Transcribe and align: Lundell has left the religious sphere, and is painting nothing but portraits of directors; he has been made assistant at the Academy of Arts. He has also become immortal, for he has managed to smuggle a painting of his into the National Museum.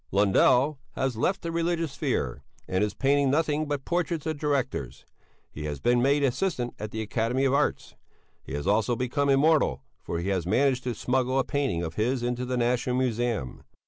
Lundell 0.11 0.79
has 0.93 1.15
left 1.15 1.43
the 1.43 1.51
religious 1.51 1.91
sphere, 1.91 2.41
and 2.67 2.83
is 2.83 2.95
painting 2.95 3.29
nothing 3.29 3.67
but 3.67 3.85
portraits 3.85 4.25
of 4.25 4.39
directors; 4.39 5.05
he 5.51 5.65
has 5.65 5.79
been 5.79 6.01
made 6.01 6.23
assistant 6.23 6.73
at 6.79 6.89
the 6.89 7.03
Academy 7.03 7.45
of 7.45 7.53
Arts. 7.53 7.93
He 8.41 8.53
has 8.55 8.65
also 8.65 8.95
become 8.95 9.29
immortal, 9.29 9.83
for 10.01 10.17
he 10.17 10.29
has 10.29 10.47
managed 10.47 10.85
to 10.85 10.95
smuggle 10.95 11.37
a 11.37 11.43
painting 11.43 11.83
of 11.83 11.97
his 11.97 12.23
into 12.23 12.45
the 12.45 12.57
National 12.57 12.95
Museum. 12.95 13.61